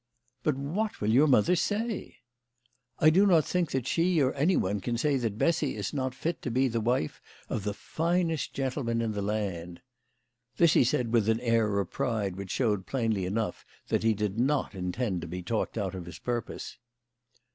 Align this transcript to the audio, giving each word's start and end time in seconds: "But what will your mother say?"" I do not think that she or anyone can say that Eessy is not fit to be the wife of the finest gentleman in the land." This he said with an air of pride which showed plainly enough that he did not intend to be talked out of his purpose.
"But 0.43 0.55
what 0.57 0.99
will 0.99 1.11
your 1.11 1.27
mother 1.27 1.55
say?"" 1.55 2.17
I 2.99 3.11
do 3.11 3.27
not 3.27 3.45
think 3.45 3.69
that 3.69 3.85
she 3.85 4.19
or 4.19 4.33
anyone 4.33 4.79
can 4.81 4.97
say 4.97 5.15
that 5.17 5.37
Eessy 5.37 5.75
is 5.75 5.93
not 5.93 6.15
fit 6.15 6.41
to 6.41 6.49
be 6.49 6.67
the 6.67 6.81
wife 6.81 7.21
of 7.49 7.63
the 7.63 7.75
finest 7.75 8.51
gentleman 8.51 8.99
in 8.99 9.11
the 9.11 9.21
land." 9.21 9.79
This 10.57 10.73
he 10.73 10.83
said 10.83 11.13
with 11.13 11.29
an 11.29 11.39
air 11.41 11.77
of 11.77 11.91
pride 11.91 12.35
which 12.35 12.49
showed 12.49 12.87
plainly 12.87 13.27
enough 13.27 13.63
that 13.89 14.01
he 14.01 14.15
did 14.15 14.39
not 14.39 14.73
intend 14.73 15.21
to 15.21 15.27
be 15.27 15.43
talked 15.43 15.77
out 15.77 15.93
of 15.93 16.07
his 16.07 16.17
purpose. 16.17 16.79